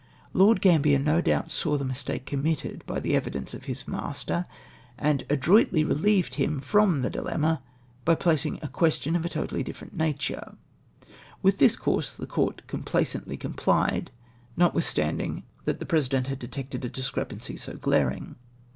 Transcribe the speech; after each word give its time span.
Lord 0.33 0.61
Gambler 0.61 0.97
no 0.97 1.21
doubt 1.21 1.51
saw 1.51 1.77
the 1.77 1.85
mistake 1.85 2.25
committed 2.25 2.83
by 2.87 2.99
the 2.99 3.15
evidence 3.15 3.53
of 3.53 3.65
his 3.65 3.87
Master, 3.87 4.47
and 4.97 5.23
adroitly 5.29 5.83
relieved 5.83 6.33
him 6.33 6.59
from 6.59 7.03
the 7.03 7.09
dilemma, 7.11 7.61
by 8.03 8.15
})iitting 8.15 8.57
a 8.63 8.67
question 8.67 9.15
of 9.15 9.23
a 9.25 9.29
totally 9.29 9.61
different 9.61 9.95
nature. 9.95 10.55
With 11.43 11.59
this 11.59 11.77
course 11.77 12.15
the 12.15 12.25
court 12.25 12.63
complacently 12.65 13.37
complied, 13.37 14.09
notwithstanding 14.57 15.43
that 15.65 15.77
the 15.79 15.85
pre 15.85 15.99
sident 15.99 16.25
had 16.25 16.39
detected 16.39 16.83
a 16.83 16.89
discrepancy 16.89 17.55
so 17.55 17.73
glaring. 17.73 18.37